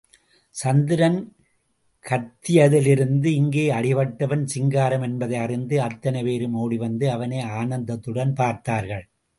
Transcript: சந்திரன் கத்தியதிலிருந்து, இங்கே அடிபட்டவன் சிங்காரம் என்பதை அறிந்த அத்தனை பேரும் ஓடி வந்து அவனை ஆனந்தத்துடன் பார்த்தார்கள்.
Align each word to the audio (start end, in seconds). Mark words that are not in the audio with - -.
சந்திரன் 0.55 1.19
கத்தியதிலிருந்து, 2.05 3.25
இங்கே 3.25 3.69
அடிபட்டவன் 3.69 4.45
சிங்காரம் 4.45 5.01
என்பதை 5.01 5.37
அறிந்த 5.37 5.83
அத்தனை 5.83 6.23
பேரும் 6.23 6.53
ஓடி 6.53 6.77
வந்து 6.77 7.11
அவனை 7.11 7.39
ஆனந்தத்துடன் 7.39 8.33
பார்த்தார்கள். 8.33 9.05